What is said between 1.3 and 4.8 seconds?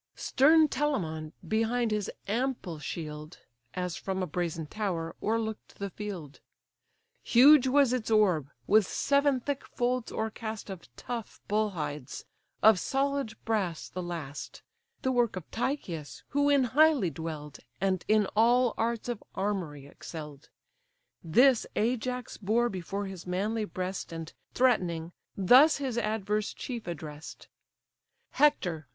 behind his ample shield, As from a brazen